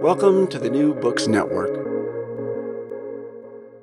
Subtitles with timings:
[0.00, 1.70] Welcome to the New Books Network.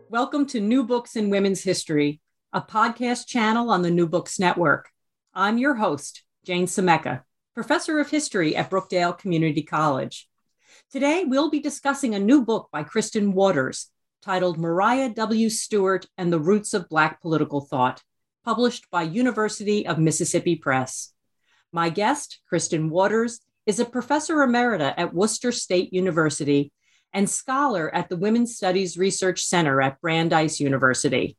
[0.09, 2.21] Welcome to New Books in Women's History,
[2.53, 4.89] a podcast channel on the New Books Network.
[5.33, 10.29] I'm your host, Jane Semeka, professor of history at Brookdale Community College.
[10.89, 15.49] Today, we'll be discussing a new book by Kristin Waters titled Maria W.
[15.49, 18.01] Stewart and the Roots of Black Political Thought,
[18.45, 21.11] published by University of Mississippi Press.
[21.73, 26.71] My guest, Kristin Waters, is a professor emerita at Worcester State University
[27.13, 31.37] and scholar at the Women's Studies Research Center at Brandeis University.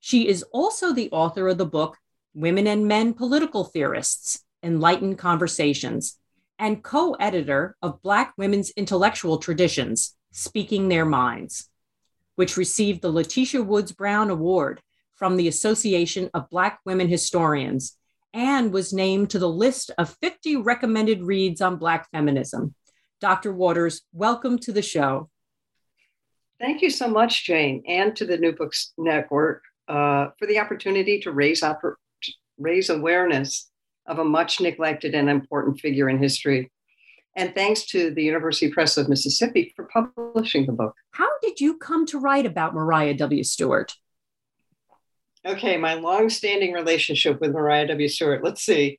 [0.00, 1.98] She is also the author of the book
[2.34, 6.18] Women and Men Political Theorists Enlightened Conversations
[6.58, 11.68] and co editor of Black Women's Intellectual Traditions Speaking Their Minds,
[12.36, 14.80] which received the Letitia Woods Brown Award
[15.14, 17.96] from the Association of Black Women Historians
[18.36, 22.74] and was named to the list of 50 recommended reads on Black feminism.
[23.18, 23.50] Dr.
[23.50, 25.30] Waters, welcome to the show.
[26.60, 31.18] Thank you so much, Jane, and to the New Books Network uh, for the opportunity
[31.20, 31.64] to raise,
[32.58, 33.70] raise awareness
[34.06, 36.70] of a much neglected and important figure in history.
[37.36, 40.94] And thanks to the University Press of Mississippi for publishing the book.
[41.12, 43.42] How did you come to write about Maria W.
[43.44, 43.94] Stewart?
[45.46, 48.08] Okay, my long-standing relationship with Maria W.
[48.08, 48.42] Stewart.
[48.42, 48.98] Let's see.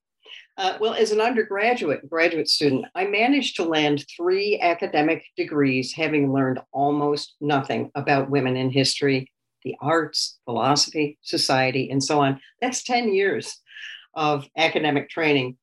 [0.56, 6.32] Uh, well, as an undergraduate graduate student, I managed to land three academic degrees, having
[6.32, 9.30] learned almost nothing about women in history,
[9.64, 12.40] the arts, philosophy, society, and so on.
[12.62, 13.62] That's 10 years
[14.16, 15.58] of academic training.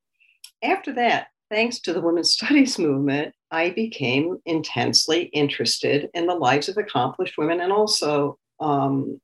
[0.63, 6.69] After that, thanks to the women's studies movement, I became intensely interested in the lives
[6.69, 9.19] of accomplished women and also, um,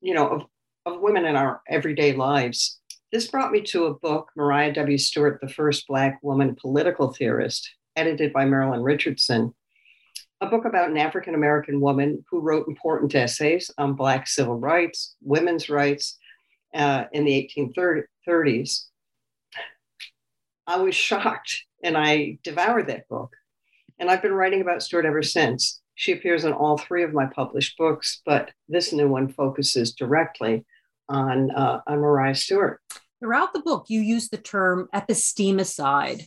[0.00, 0.46] you know, of
[0.86, 2.78] of women in our everyday lives.
[3.10, 4.98] This brought me to a book, Maria W.
[4.98, 9.54] Stewart, the first Black woman political theorist, edited by Marilyn Richardson,
[10.40, 15.16] a book about an African American woman who wrote important essays on Black civil rights,
[15.22, 16.18] women's rights
[16.74, 18.86] uh, in the 1830s.
[20.66, 23.34] I was shocked and I devoured that book.
[23.98, 25.80] And I've been writing about Stewart ever since.
[25.94, 30.64] She appears in all three of my published books, but this new one focuses directly
[31.08, 32.80] on, uh, on Maria Stewart.
[33.20, 36.26] Throughout the book, you use the term epistemicide.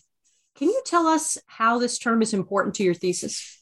[0.55, 3.59] Can you tell us how this term is important to your thesis?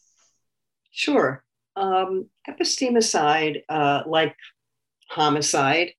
[0.92, 1.44] Sure.
[1.76, 4.36] Um, epistemicide, uh, like
[5.10, 5.92] homicide,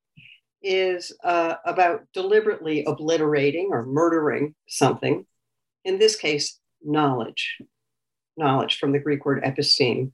[0.62, 5.26] is uh, about deliberately obliterating or murdering something.
[5.84, 7.58] In this case, knowledge.
[8.38, 10.12] Knowledge from the Greek word episteme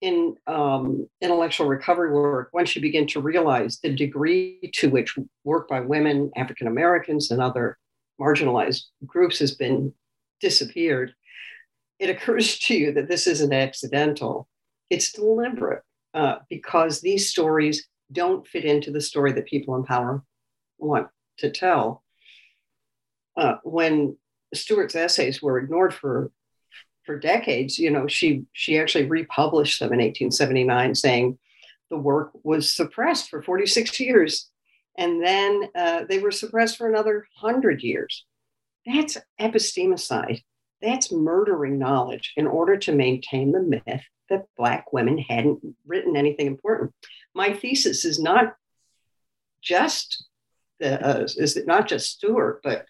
[0.00, 5.68] in um, intellectual recovery work, once you begin to realize the degree to which work
[5.68, 7.78] by women, African Americans, and other
[8.20, 9.92] marginalized groups has been
[10.40, 11.14] disappeared,
[11.98, 14.48] it occurs to you that this isn't accidental.
[14.90, 15.82] It's deliberate
[16.14, 20.22] uh, because these stories don't fit into the story that people in power
[20.78, 22.02] want to tell.
[23.36, 24.16] Uh, when
[24.54, 26.30] Stewart's essays were ignored for
[27.08, 27.78] for decades.
[27.78, 31.38] You know, she she actually republished them in 1879, saying
[31.88, 34.50] the work was suppressed for 46 years,
[34.98, 38.26] and then uh, they were suppressed for another hundred years.
[38.84, 40.42] That's epistemicide.
[40.82, 46.46] That's murdering knowledge in order to maintain the myth that Black women hadn't written anything
[46.46, 46.92] important.
[47.34, 48.54] My thesis is not
[49.62, 50.26] just
[50.78, 52.84] the, uh, is it not just Stewart, but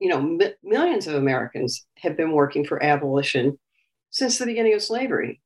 [0.00, 3.58] you know, millions of Americans have been working for abolition
[4.10, 5.40] since the beginning of slavery,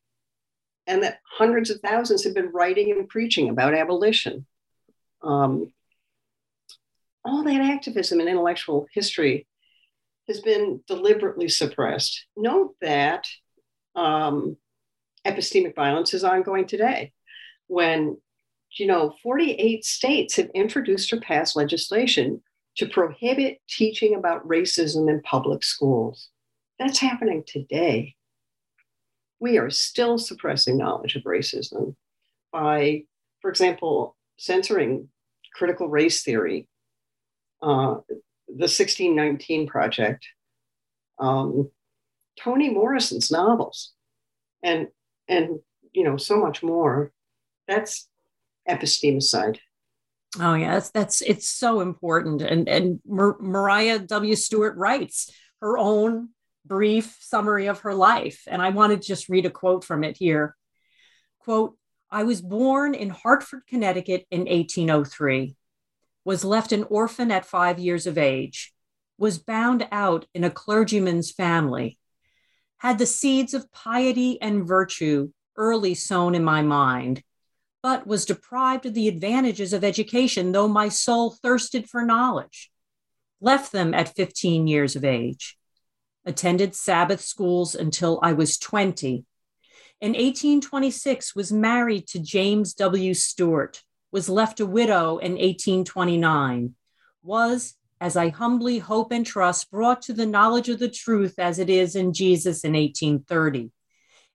[0.87, 4.47] and that hundreds of thousands have been writing and preaching about abolition.
[5.23, 5.73] Um,
[7.25, 9.47] all that activism and intellectual history
[10.29, 12.27] has been deliberately suppressed.
[12.37, 13.27] Note that
[13.95, 14.57] um,
[15.27, 17.13] epistemic violence is ongoing today
[17.67, 18.17] when
[18.73, 22.43] you know 48 states have introduced or passed legislation
[22.79, 26.31] to prohibit teaching about racism in public schools.
[26.79, 28.15] That's happening today.
[29.41, 31.95] We are still suppressing knowledge of racism
[32.53, 33.03] by
[33.41, 35.09] for example censoring
[35.55, 36.69] critical race theory.
[37.61, 37.99] Uh,
[38.47, 40.25] the 1619 project
[41.19, 41.71] um,
[42.39, 43.93] toni morrison's novels
[44.63, 44.87] and
[45.27, 45.59] and
[45.93, 47.13] you know so much more.
[47.67, 48.09] That's
[48.69, 49.59] epistemicide
[50.41, 52.43] oh yeah that's, that's it's so important.
[52.43, 54.35] And and Mar- maria w.
[54.35, 55.31] Stewart writes
[55.61, 56.31] her own
[56.65, 58.43] brief summary of her life.
[58.47, 60.57] And i want to just read a quote from it here.
[61.41, 61.77] Quote
[62.11, 65.57] i was born in hartford connecticut in 1803
[66.25, 68.73] was left an orphan at five years of age
[69.19, 71.99] was bound out in a clergyman's family
[72.79, 77.23] had the seeds of piety and virtue early sown in my mind,
[77.83, 82.71] but was deprived of the advantages of education, though my soul thirsted for knowledge.
[83.41, 85.57] Left them at 15 years of age.
[86.25, 89.25] Attended Sabbath schools until I was 20.
[90.01, 93.15] In 1826, was married to James W.
[93.15, 93.83] Stewart,
[94.13, 96.75] was left a widow in 1829,
[97.23, 101.59] was as I humbly hope and trust, brought to the knowledge of the truth as
[101.59, 103.71] it is in Jesus in 1830.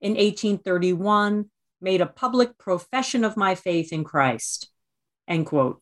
[0.01, 1.49] In 1831,
[1.83, 4.69] made a public profession of my faith in Christ.
[5.27, 5.81] End quote.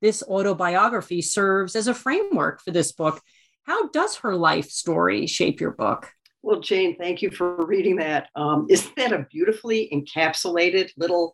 [0.00, 3.20] This autobiography serves as a framework for this book.
[3.64, 6.10] How does her life story shape your book?
[6.42, 8.28] Well, Jane, thank you for reading that.
[8.34, 11.32] Um, isn't that a beautifully encapsulated little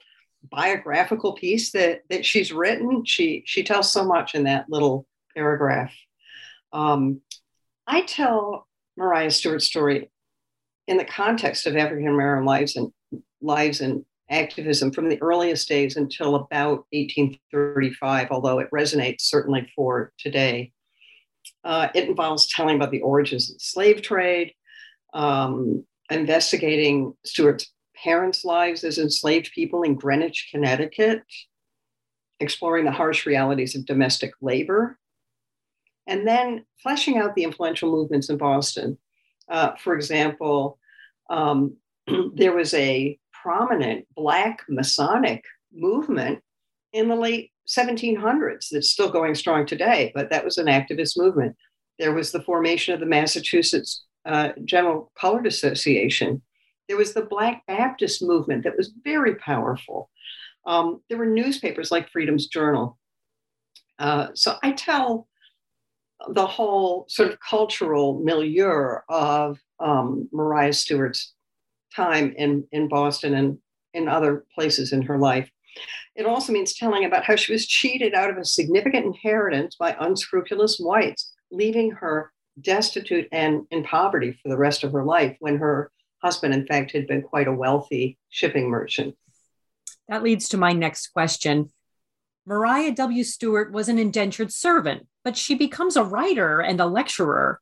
[0.51, 3.05] biographical piece that that she's written?
[3.07, 5.95] She she tells so much in that little paragraph.
[6.73, 7.23] Um,
[7.87, 8.69] I tell
[8.99, 10.11] Maria Stewart's story
[10.87, 12.93] in the context of African American lives and
[13.41, 20.13] lives and activism from the earliest days until about 1835, although it resonates certainly for
[20.19, 20.73] today.
[21.65, 24.53] Uh, it involves telling about the origins of the slave trade,
[25.15, 31.23] um, investigating Stewart's parents' lives as enslaved people in Greenwich, Connecticut,
[32.41, 34.99] exploring the harsh realities of domestic labor,
[36.07, 38.99] and then fleshing out the influential movements in Boston.
[39.49, 40.79] Uh, for example,
[41.31, 41.77] um,
[42.35, 46.41] there was a prominent Black Masonic movement
[46.93, 51.57] in the late 1700s that's still going strong today, but that was an activist movement.
[51.99, 56.43] There was the formation of the Massachusetts uh, General Colored Association.
[56.89, 60.11] There was the Black Baptist movement that was very powerful.
[60.67, 62.99] Um, there were newspapers like Freedom's Journal.
[63.99, 65.29] Uh, so I tell
[66.29, 71.35] the whole sort of cultural milieu of um, Maria Stewart's
[71.95, 73.59] time in, in Boston and
[73.95, 75.51] in other places in her life.
[76.15, 79.97] It also means telling about how she was cheated out of a significant inheritance by
[79.99, 85.59] unscrupulous whites, leaving her destitute and in poverty for the rest of her life when
[85.59, 85.93] her
[86.23, 89.15] husband, in fact, had been quite a wealthy shipping merchant.
[90.09, 91.71] That leads to my next question.
[92.47, 93.25] Maria W.
[93.25, 97.61] Stewart was an indentured servant, but she becomes a writer and a lecturer.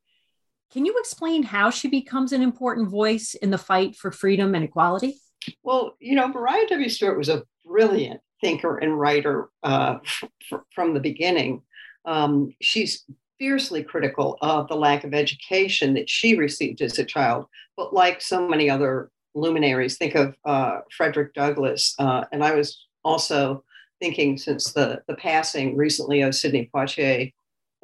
[0.73, 4.65] Can you explain how she becomes an important voice in the fight for freedom and
[4.65, 5.20] equality?
[5.63, 6.89] Well, you know, Maria W.
[6.89, 11.63] Stewart was a brilliant thinker and writer uh, f- from the beginning.
[12.05, 13.05] Um, she's
[13.39, 17.46] fiercely critical of the lack of education that she received as a child,
[17.77, 21.94] but like so many other luminaries, think of uh, Frederick Douglass.
[21.99, 23.63] Uh, and I was also
[24.01, 27.32] thinking since the, the passing recently of Sidney Poitier.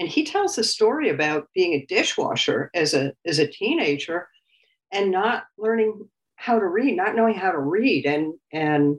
[0.02, 4.26] And he tells the story about being a dishwasher as a, as a teenager
[4.90, 8.98] and not learning how to read, not knowing how to read, and, and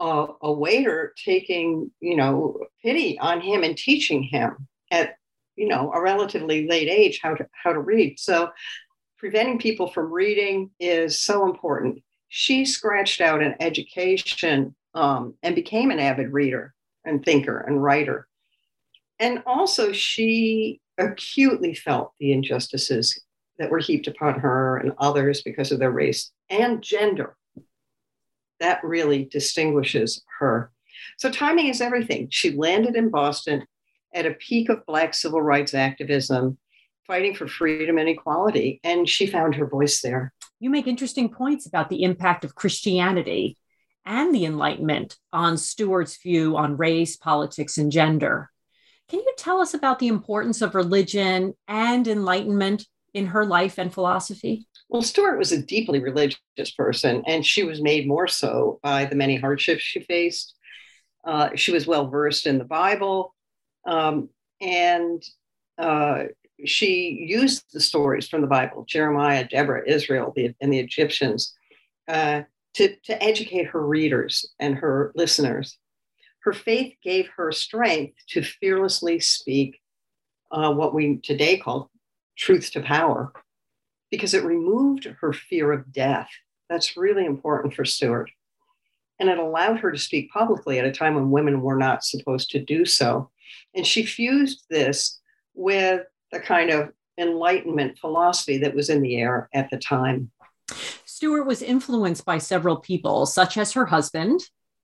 [0.00, 5.14] a waiter taking, you know, pity on him and teaching him at,
[5.54, 8.18] you know, a relatively late age how to, how to read.
[8.18, 8.50] So
[9.18, 12.02] preventing people from reading is so important.
[12.30, 18.26] She scratched out an education um, and became an avid reader and thinker and writer.
[19.22, 23.22] And also, she acutely felt the injustices
[23.56, 27.36] that were heaped upon her and others because of their race and gender.
[28.58, 30.72] That really distinguishes her.
[31.18, 32.30] So, timing is everything.
[32.30, 33.64] She landed in Boston
[34.12, 36.58] at a peak of Black civil rights activism,
[37.06, 40.32] fighting for freedom and equality, and she found her voice there.
[40.58, 43.56] You make interesting points about the impact of Christianity
[44.04, 48.50] and the Enlightenment on Stewart's view on race, politics, and gender.
[49.08, 53.92] Can you tell us about the importance of religion and Enlightenment in her life and
[53.92, 54.66] philosophy?
[54.88, 56.38] Well, Stewart was a deeply religious
[56.76, 60.54] person, and she was made more so by the many hardships she faced.
[61.24, 63.34] Uh, she was well versed in the Bible,
[63.86, 64.28] um,
[64.60, 65.22] and
[65.78, 66.24] uh,
[66.64, 71.54] she used the stories from the Bible Jeremiah, Deborah, Israel, the, and the Egyptians
[72.08, 72.42] uh,
[72.74, 75.78] to, to educate her readers and her listeners.
[76.42, 79.80] Her faith gave her strength to fearlessly speak
[80.50, 81.90] uh, what we today call
[82.36, 83.32] truth to power
[84.10, 86.28] because it removed her fear of death.
[86.68, 88.30] That's really important for Stewart.
[89.20, 92.50] And it allowed her to speak publicly at a time when women were not supposed
[92.50, 93.30] to do so.
[93.74, 95.20] And she fused this
[95.54, 100.30] with the kind of Enlightenment philosophy that was in the air at the time.
[101.04, 104.40] Stewart was influenced by several people, such as her husband,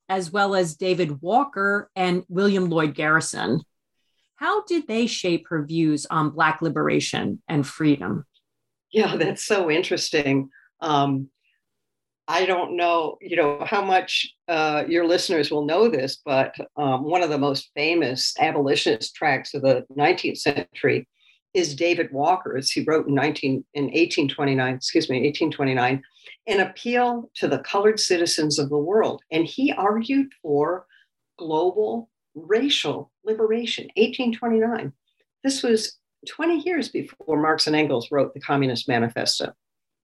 [0.08, 3.60] as well as David Walker and William Lloyd Garrison.
[4.36, 8.24] How did they shape her views on Black liberation and freedom?
[8.92, 10.50] Yeah, that's so interesting.
[10.80, 11.28] Um,
[12.28, 17.04] I don't know, you know, how much uh, your listeners will know this, but um,
[17.04, 21.08] one of the most famous abolitionist tracts of the 19th century
[21.58, 22.70] is David Walker's.
[22.70, 26.02] He wrote in 19 in 1829, excuse me, 1829,
[26.46, 30.86] an appeal to the colored citizens of the world, and he argued for
[31.38, 33.84] global racial liberation.
[33.96, 34.92] 1829.
[35.42, 35.98] This was
[36.28, 39.52] 20 years before Marx and Engels wrote the Communist Manifesto.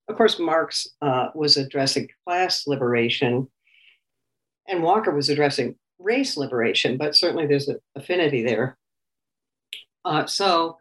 [0.08, 3.48] Of course, Marx uh, was addressing class liberation,
[4.68, 8.76] and Walker was addressing race liberation, but certainly there's an affinity there.
[10.04, 10.78] Uh, so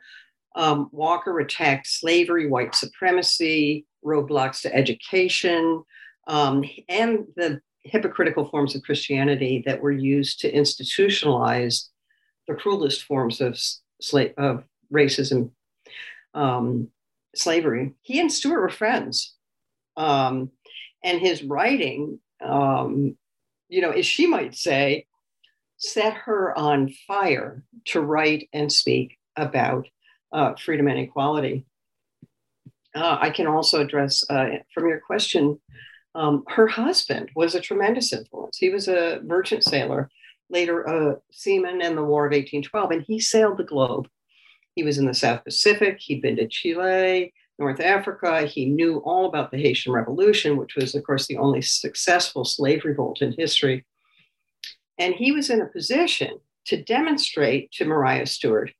[0.55, 5.83] um, Walker attacked slavery, white supremacy, roadblocks to education,
[6.27, 11.89] um, and the hypocritical forms of Christianity that were used to institutionalize
[12.47, 13.59] the cruelest forms of,
[14.01, 15.51] sla- of racism
[16.33, 16.89] um,
[17.35, 17.93] slavery.
[18.01, 19.35] He and Stewart were friends.
[19.97, 20.51] Um,
[21.03, 23.17] and his writing, um,
[23.69, 25.05] you know, as she might say,
[25.77, 29.87] set her on fire to write and speak about
[30.33, 31.65] uh, freedom and equality.
[32.95, 35.59] Uh, I can also address uh, from your question,
[36.15, 38.57] um, her husband was a tremendous influence.
[38.57, 40.09] He was a merchant sailor,
[40.49, 44.07] later a seaman in the War of 1812, and he sailed the globe
[44.75, 45.99] he was in the South Pacific.
[45.99, 48.45] He'd been to Chile, North Africa.
[48.45, 52.83] He knew all about the Haitian Revolution, which was, of course, the only successful slave
[52.83, 53.85] revolt in history.
[54.97, 58.71] And he was in a position to demonstrate to Maria Stewart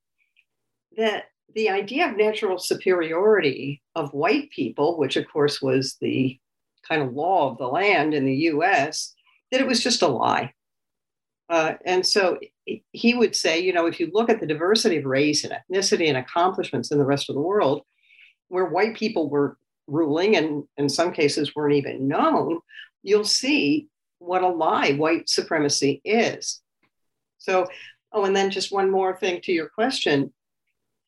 [0.97, 6.39] that the idea of natural superiority of white people, which of course was the
[6.87, 9.13] kind of law of the land in the US,
[9.51, 10.53] that it was just a lie.
[11.49, 12.39] Uh, and so
[12.91, 16.07] he would say, you know, if you look at the diversity of race and ethnicity
[16.07, 17.83] and accomplishments in the rest of the world,
[18.47, 19.57] where white people were
[19.87, 22.59] ruling and in some cases weren't even known,
[23.03, 23.87] you'll see
[24.19, 26.61] what a lie white supremacy is.
[27.37, 27.67] So,
[28.13, 30.33] oh, and then just one more thing to your question.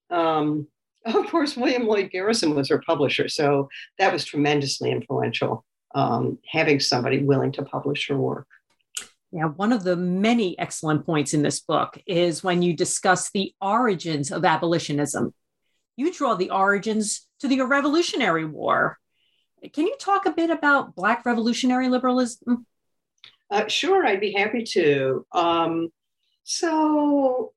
[0.10, 0.68] Um,
[1.06, 3.70] of course, William Lloyd Garrison was her publisher, so
[4.00, 8.48] that was tremendously influential, um, having somebody willing to publish her work.
[9.32, 13.54] Yeah, one of the many excellent points in this book is when you discuss the
[13.60, 15.34] origins of abolitionism.
[15.98, 18.98] You draw the origins to the Revolutionary War.
[19.74, 22.66] Can you talk a bit about Black revolutionary liberalism?
[23.50, 25.26] Uh, sure, I'd be happy to.
[25.32, 25.90] Um,
[26.44, 27.54] so,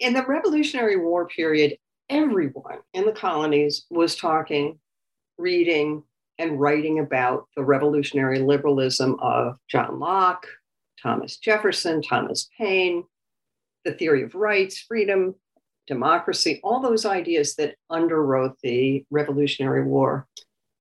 [0.00, 1.76] in the Revolutionary War period,
[2.08, 4.78] everyone in the colonies was talking,
[5.38, 6.02] reading,
[6.38, 10.46] and writing about the revolutionary liberalism of John Locke,
[11.00, 13.04] Thomas Jefferson, Thomas Paine,
[13.84, 15.34] the theory of rights, freedom,
[15.86, 20.26] democracy, all those ideas that underwrote the Revolutionary War.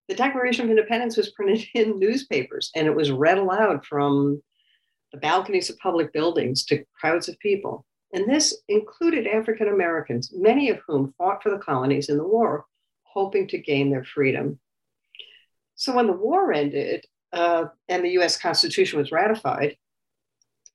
[0.07, 4.41] The Declaration of Independence was printed in newspapers and it was read aloud from
[5.11, 7.85] the balconies of public buildings to crowds of people.
[8.13, 12.65] And this included African Americans, many of whom fought for the colonies in the war,
[13.03, 14.59] hoping to gain their freedom.
[15.75, 19.77] So when the war ended uh, and the US Constitution was ratified,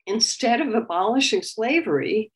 [0.07, 2.31] instead of abolishing slavery,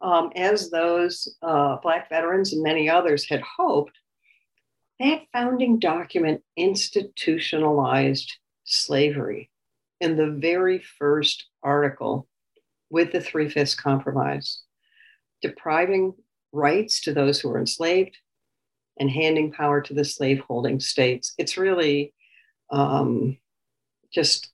[0.00, 3.98] um, as those uh, Black veterans and many others had hoped,
[5.00, 8.32] that founding document institutionalized
[8.64, 9.50] slavery
[10.00, 12.28] in the very first article
[12.90, 14.62] with the Three Fifths Compromise,
[15.42, 16.14] depriving
[16.52, 18.16] rights to those who were enslaved
[18.98, 21.34] and handing power to the slaveholding states.
[21.38, 22.14] It's really
[22.70, 23.36] um,
[24.12, 24.50] just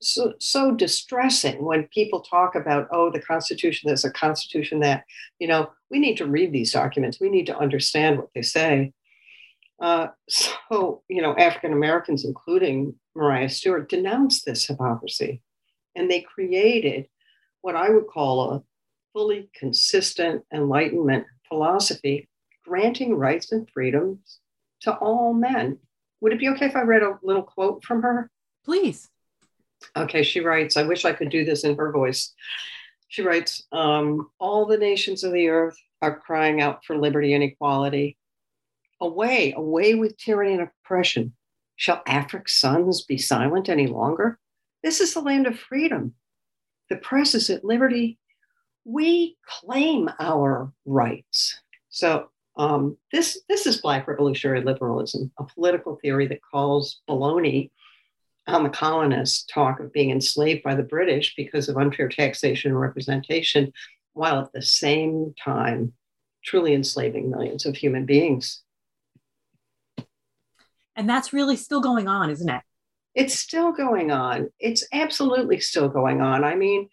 [0.00, 5.04] so, so distressing when people talk about, oh, the Constitution this, a Constitution that.
[5.38, 7.20] You know, we need to read these documents.
[7.20, 8.92] We need to understand what they say.
[9.80, 15.42] Uh, so, you know, African Americans, including Maria Stewart, denounced this hypocrisy
[16.00, 17.06] and they created
[17.60, 18.62] what I would call a
[19.12, 22.26] fully consistent Enlightenment philosophy,
[22.64, 24.38] granting rights and freedoms
[24.80, 25.78] to all men.
[26.22, 28.30] Would it be okay if I read a little quote from her?
[28.64, 29.10] Please.
[29.94, 32.32] Okay, she writes, I wish I could do this in her voice.
[33.08, 37.44] She writes, um, All the nations of the earth are crying out for liberty and
[37.44, 38.16] equality.
[39.02, 41.34] Away, away with tyranny and oppression.
[41.76, 44.38] Shall Afric's sons be silent any longer?
[44.82, 46.14] This is the land of freedom.
[46.88, 48.18] The press is at liberty.
[48.84, 51.60] We claim our rights.
[51.90, 57.70] So um, this, this is Black revolutionary liberalism, a political theory that calls baloney
[58.46, 62.80] on the colonists talk of being enslaved by the British because of unfair taxation and
[62.80, 63.72] representation,
[64.14, 65.92] while at the same time
[66.44, 68.62] truly enslaving millions of human beings.
[70.96, 72.62] And that's really still going on, isn't it?
[73.14, 74.50] It's still going on.
[74.58, 76.44] It's absolutely still going on.
[76.44, 76.88] I mean,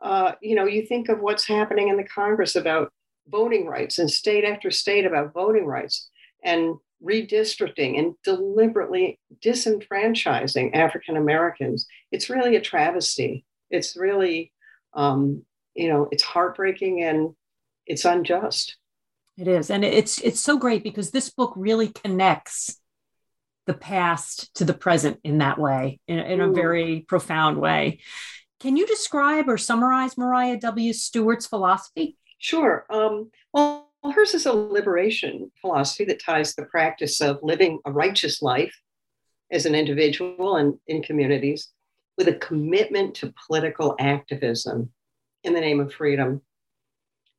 [0.00, 2.92] uh, you know, you think of what's happening in the Congress about
[3.28, 6.10] voting rights and state after state about voting rights
[6.42, 11.86] and redistricting and deliberately disenfranchising African Americans.
[12.10, 13.44] It's really a travesty.
[13.70, 14.52] It's really,
[14.94, 15.42] um,
[15.74, 17.34] you know, it's heartbreaking and
[17.86, 18.76] it's unjust.
[19.38, 22.78] It is, and it's it's so great because this book really connects
[23.66, 28.00] the past to the present in that way, in, in a very profound way.
[28.60, 30.92] Can you describe or summarize Maria W.
[30.92, 32.16] Stewart's philosophy?
[32.38, 32.86] Sure.
[32.90, 38.42] Um, well, hers is a liberation philosophy that ties the practice of living a righteous
[38.42, 38.74] life
[39.50, 41.68] as an individual and in communities
[42.18, 44.90] with a commitment to political activism
[45.44, 46.40] in the name of freedom.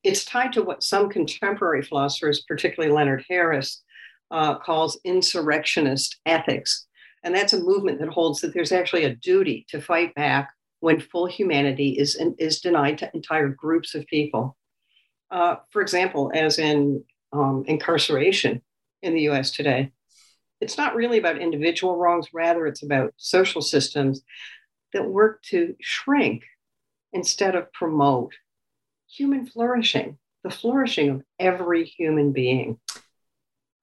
[0.04, 3.82] It's tied to what some contemporary philosophers, particularly Leonard Harris,
[4.34, 6.88] uh, calls insurrectionist ethics.
[7.24, 10.50] And that's a movement that holds that there's actually a duty to fight back
[10.80, 14.58] when full humanity is, is denied to entire groups of people.
[15.32, 18.62] Uh, for example, as in um, incarceration
[19.02, 19.92] in the US today,
[20.60, 24.24] it's not really about individual wrongs, rather, it's about social systems
[24.94, 26.44] that work to shrink
[27.12, 28.34] instead of promote
[29.08, 32.80] human flourishing, the flourishing of every human being.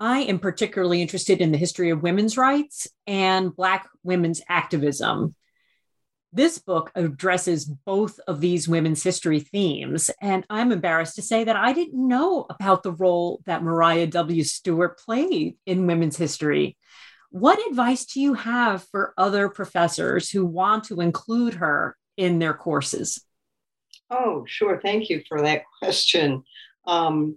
[0.00, 5.34] I am particularly interested in the history of women's rights and Black women's activism.
[6.32, 11.56] This book addresses both of these women's history themes, and I'm embarrassed to say that
[11.56, 14.42] I didn't know about the role that Maria W.
[14.42, 16.78] Stewart played in women's history.
[17.30, 22.54] What advice do you have for other professors who want to include her in their
[22.54, 23.22] courses?
[24.08, 24.80] Oh, sure.
[24.80, 26.44] Thank you for that question.
[26.86, 27.36] Um,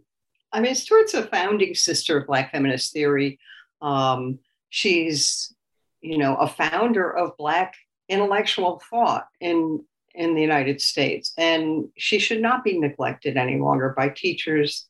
[0.54, 3.40] I mean, Stewart's a founding sister of Black feminist theory.
[3.82, 4.40] Um,
[4.70, 5.54] she's,
[6.02, 7.74] you know, a founder of Black
[8.08, 13.96] intellectual thought in in the United States, and she should not be neglected any longer
[13.98, 14.88] by teachers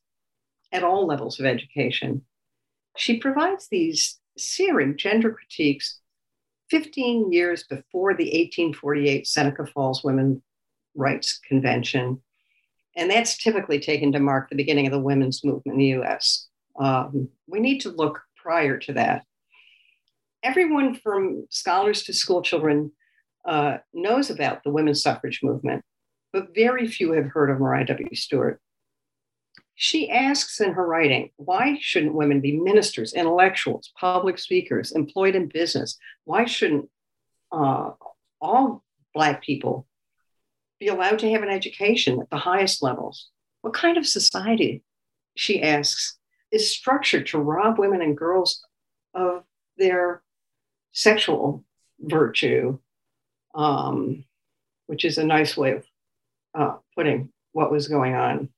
[0.74, 2.24] at all levels of education.
[2.98, 6.02] She provides these searing gender critiques
[6.70, 10.42] 15 years before the 1848 Seneca Falls Women's
[10.94, 12.22] Rights Convention
[12.96, 16.48] and that's typically taken to mark the beginning of the women's movement in the US.
[16.80, 19.24] Um, we need to look prior to that.
[20.44, 22.92] Everyone from scholars to school children
[23.46, 25.84] uh, knows about the women's suffrage movement,
[26.32, 28.16] but very few have heard of Maria W.
[28.16, 28.60] Stewart.
[29.76, 35.48] She asks in her writing, why shouldn't women be ministers, intellectuals, public speakers, employed in
[35.48, 35.98] business?
[36.26, 36.90] Why shouldn't
[37.52, 37.92] uh,
[38.40, 39.88] all Black people
[40.84, 43.30] be allowed to have an education at the highest levels?
[43.62, 44.84] What kind of society,
[45.36, 46.18] she asks,
[46.52, 48.66] is structured to rob women and girls
[49.14, 49.44] of
[49.78, 50.22] their
[50.92, 51.64] sexual
[52.00, 52.78] virtue,
[53.56, 54.26] um,
[54.88, 55.86] which is a nice way of
[56.54, 58.50] uh, putting what was going on.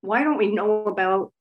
[0.00, 1.32] Why don't we know about,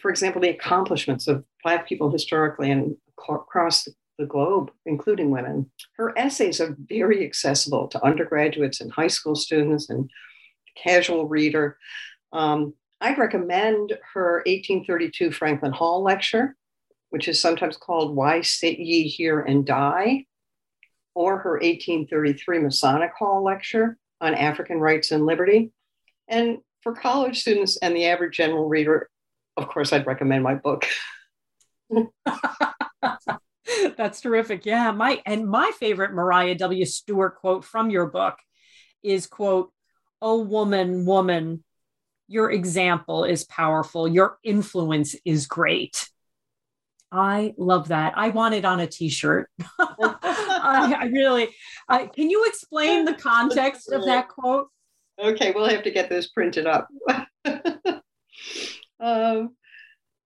[0.00, 5.70] for example, the accomplishments of Black people historically and across the the globe, including women.
[5.96, 10.10] Her essays are very accessible to undergraduates and high school students and
[10.76, 11.78] casual reader.
[12.32, 16.56] Um, I'd recommend her 1832 Franklin Hall lecture,
[17.10, 20.24] which is sometimes called Why Sit Ye Here and Die,
[21.14, 25.72] or her 1833 Masonic Hall lecture on African rights and liberty.
[26.28, 29.08] And for college students and the average general reader,
[29.56, 30.86] of course, I'd recommend my book.
[33.96, 34.66] That's terrific.
[34.66, 36.84] Yeah, my and my favorite Maria W.
[36.84, 38.36] Stewart quote from your book
[39.02, 39.72] is quote,
[40.20, 41.64] "Oh woman, woman,
[42.28, 44.08] your example is powerful.
[44.08, 46.08] Your influence is great."
[47.12, 48.14] I love that.
[48.16, 49.48] I want it on a T-shirt.
[49.78, 51.48] I, I, really.
[51.88, 54.68] Uh, can you explain the context of that quote?
[55.18, 56.88] Okay, we'll have to get those printed up.
[59.00, 59.56] um,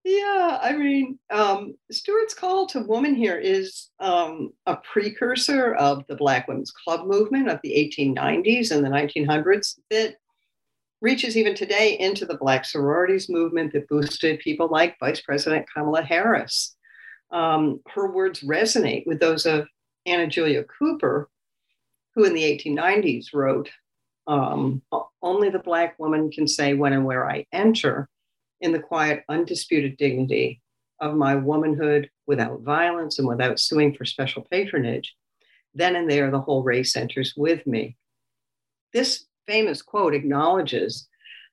[0.04, 6.16] yeah, I mean, um, Stewart's call to woman here is um, a precursor of the
[6.16, 10.16] Black Women's Club movement of the 1890s and the 1900s that
[11.02, 16.02] reaches even today into the Black sororities movement that boosted people like Vice President Kamala
[16.02, 16.76] Harris.
[17.30, 19.68] Um, her words resonate with those of
[20.06, 21.28] Anna Julia Cooper,
[22.14, 23.70] who in the 1890s wrote,
[24.26, 24.80] um,
[25.22, 28.08] Only the Black woman can say when and where I enter
[28.60, 30.60] in the quiet, undisputed dignity
[31.00, 35.14] of my womanhood without violence and without suing for special patronage.
[35.74, 37.96] Then and there, the whole race enters with me.
[38.92, 41.08] This famous quote acknowledges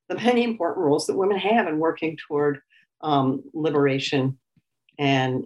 [0.10, 2.60] the many important roles that women have in working toward
[3.02, 4.38] um, liberation
[4.98, 5.46] and,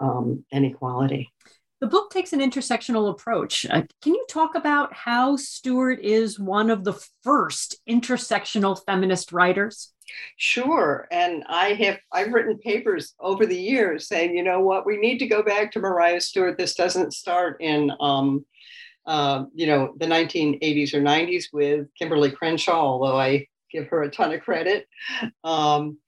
[0.00, 1.30] um, equality.
[1.80, 3.66] The book takes an intersectional approach.
[3.68, 6.92] Uh, can you talk about how Stewart is one of the
[7.24, 9.92] first intersectional feminist writers?
[10.36, 11.06] Sure.
[11.10, 15.18] And I have I've written papers over the years saying, you know what, we need
[15.18, 16.58] to go back to Maria Stewart.
[16.58, 18.44] This doesn't start in um,
[19.06, 24.10] uh, you know, the 1980s or 90s with Kimberlé Crenshaw, although I give her a
[24.10, 24.86] ton of credit.
[25.42, 25.98] Um,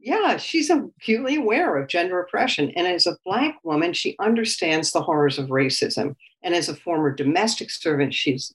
[0.00, 2.70] yeah, she's acutely aware of gender oppression.
[2.74, 6.16] And as a Black woman, she understands the horrors of racism.
[6.42, 8.52] And as a former domestic servant, she's,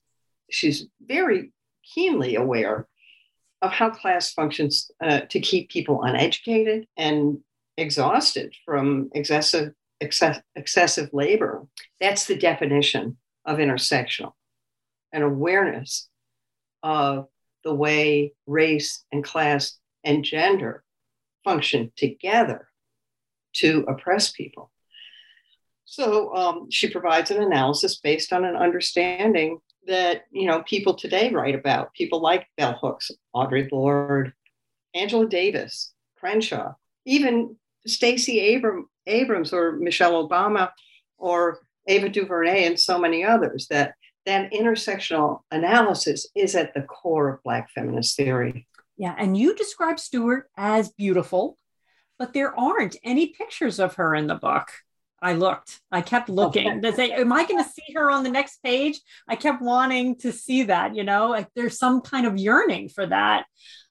[0.50, 1.52] she's very
[1.94, 2.88] keenly aware
[3.62, 7.38] of how class functions uh, to keep people uneducated and
[7.76, 11.66] exhausted from excessive, excess, excessive labor.
[12.00, 14.32] That's the definition of intersectional,
[15.12, 16.08] an awareness
[16.82, 17.28] of
[17.64, 20.84] the way race and class and gender
[21.44, 22.68] function together
[23.54, 24.70] to oppress people.
[25.84, 31.30] So um, she provides an analysis based on an understanding that you know people today
[31.30, 31.92] write about.
[31.94, 34.32] People like Bell Hooks, Audre Lorde,
[34.94, 40.70] Angela Davis, Crenshaw, even Stacey Abram, Abrams or Michelle Obama
[41.18, 43.68] or Ava DuVernay and so many others.
[43.68, 43.94] That
[44.24, 48.66] that intersectional analysis is at the core of Black feminist theory.
[48.96, 51.56] Yeah, and you describe Stewart as beautiful,
[52.18, 54.68] but there aren't any pictures of her in the book.
[55.22, 55.80] I looked.
[55.90, 56.80] I kept looking okay.
[56.80, 60.16] to say, "Am I going to see her on the next page?" I kept wanting
[60.18, 60.94] to see that.
[60.94, 63.46] You know, like there's some kind of yearning for that.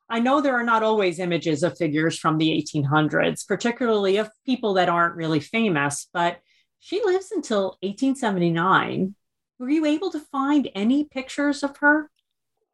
[0.07, 4.75] I know there are not always images of figures from the 1800s, particularly of people
[4.75, 6.39] that aren't really famous, but
[6.79, 9.15] she lives until 1879.
[9.57, 12.11] Were you able to find any pictures of her?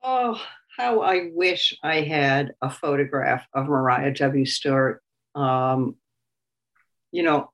[0.03, 0.41] Oh,
[0.77, 4.45] how I wish I had a photograph of Maria W.
[4.45, 5.01] Stewart.
[5.35, 5.95] Um,
[7.11, 7.50] you know,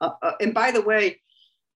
[0.00, 1.20] uh, uh, and by the way,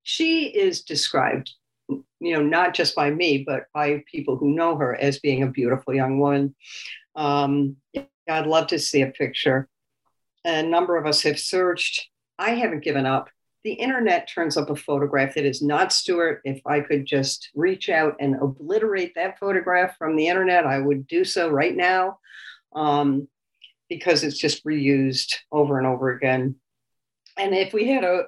[0.03, 1.53] she is described,
[1.89, 5.49] you know, not just by me, but by people who know her as being a
[5.49, 6.55] beautiful young woman.
[7.15, 7.77] Um,
[8.29, 9.69] I'd love to see a picture.
[10.45, 12.09] A number of us have searched.
[12.39, 13.29] I haven't given up
[13.65, 16.41] the internet turns up a photograph that is not Stewart.
[16.45, 21.07] If I could just reach out and obliterate that photograph from the internet, I would
[21.07, 22.19] do so right now
[22.75, 23.29] um,
[23.89, 26.57] because it's just reused over and over again.
[27.39, 28.25] And if we had a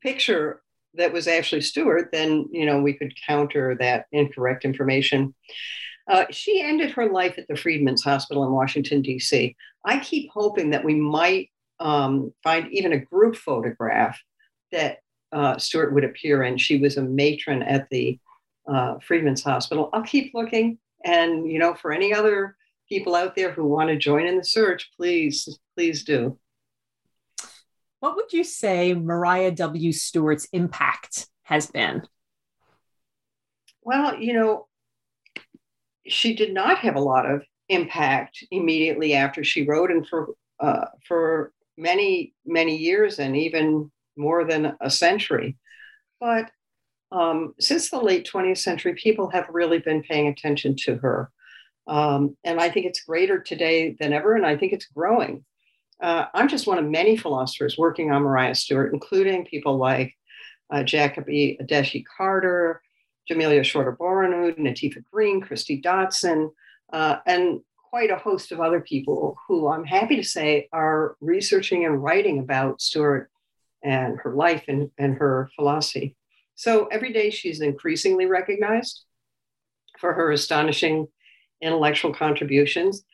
[0.00, 0.62] picture
[0.94, 5.34] that was actually Stewart, then you know we could counter that incorrect information.
[6.08, 9.54] Uh, she ended her life at the Freedmen's Hospital in Washington D.C.
[9.84, 14.18] I keep hoping that we might um, find even a group photograph
[14.72, 14.98] that
[15.32, 16.56] uh, Stewart would appear in.
[16.56, 18.18] She was a matron at the
[18.66, 19.90] uh, Freedmen's Hospital.
[19.92, 20.78] I'll keep looking.
[21.04, 22.56] And, you know, for any other
[22.88, 26.38] people out there who want to join in the search, please, please do.
[28.00, 29.92] What would you say Maria W.
[29.92, 32.02] Stewart's impact has been?
[33.82, 34.66] Well, you know,
[36.06, 40.86] she did not have a lot of impact immediately after she wrote, and for uh,
[41.06, 45.56] for many many years, and even more than a century.
[46.20, 46.50] But
[47.10, 51.30] um, since the late 20th century, people have really been paying attention to her.
[51.86, 55.44] Um, and I think it's greater today than ever, and I think it's growing.
[56.00, 60.14] Uh, I'm just one of many philosophers working on Maria Stewart, including people like
[60.70, 62.82] uh, Jacoby Adeshei Carter,
[63.30, 66.50] Jameliah Shorter Bourhanou, Nateefa Green, Kristie Dotson,
[66.92, 71.84] uh, and quite a host of other people who I'm happy to say are researching
[71.84, 73.30] and writing about Stewart
[73.82, 76.16] and her life and, and her philosophy.
[76.54, 79.04] So every day she's increasingly recognized
[79.98, 81.08] for her astonishing
[81.62, 83.04] intellectual contributions.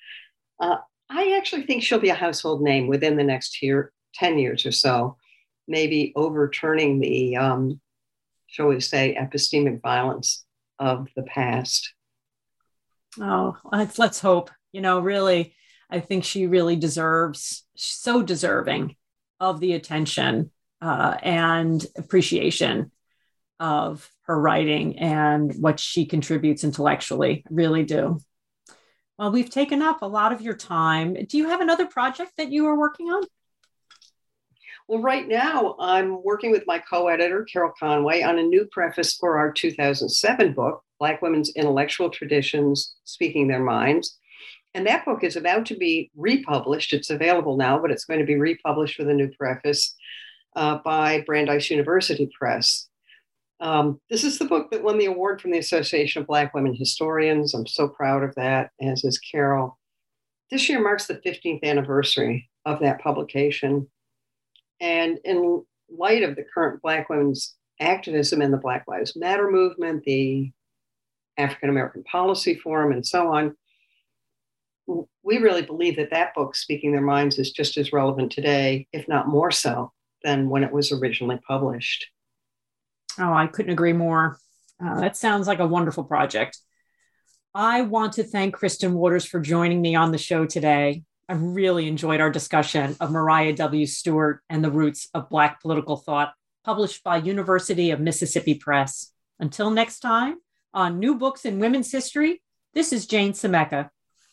[0.59, 0.79] Uh,
[1.11, 4.73] I actually think she'll be a household name within the next year, 10 years or
[4.73, 5.17] so.
[5.67, 7.81] maybe overturning the, um,
[8.47, 10.45] shall we say, epistemic violence
[10.79, 11.95] of the past.
[13.21, 14.51] Oh, let's let's hope.
[14.73, 15.55] You know, really,
[15.89, 18.97] I think she really deserves, so deserving
[19.41, 20.51] of the attention
[20.83, 22.91] uh, and appreciation
[23.61, 27.45] of her writing and what she contributes intellectually.
[27.47, 28.19] I really do.
[29.19, 31.15] Well, we've taken up a lot of your time.
[31.29, 33.23] Do you have another project that you are working on?
[34.89, 39.15] Well, right now, I'm working with my co editor, Carol Conaway, on a new preface
[39.15, 44.19] for our 2007 book, Black Women's Intellectual Traditions Speaking Their Minds.
[44.75, 46.93] And that book is about to be republished.
[46.93, 49.95] It's available now, but it's going to be republished with a new preface
[50.57, 52.89] uh, by Brandeis University Press.
[53.61, 56.75] Um, this is the book that won the award from the Association of Black Women
[56.75, 57.55] Historians.
[57.55, 59.79] I'm so proud of that, as is Carol.
[60.51, 63.89] This year marks the 15th anniversary of that publication.
[64.81, 70.05] And in light of the current Black women's activism in the Black Lives Matter movement,
[70.05, 70.53] the
[71.39, 73.57] African American Policy Forum, and so on,
[75.23, 79.09] we really believe that that book, Speaking Their Minds, is just as relevant today, if
[79.09, 82.07] not more so, than when it was originally published.
[83.19, 84.39] Oh, I couldn't agree more.
[84.85, 86.59] Uh, that sounds like a wonderful project.
[87.55, 91.05] I want to thank Kristin Waters for joining me on the show today.
[91.29, 93.87] I really enjoyed our discussion of Maria W.
[93.87, 99.13] Stewart and the roots of Black political thought, published by University of Mississippi Press.
[99.39, 100.37] Until next time,
[100.75, 102.43] on New Books in Women's History,
[102.75, 103.91] this is Jane Semeka.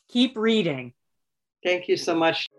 [0.10, 0.94] Keep reading.
[1.64, 2.50] Thank you so much.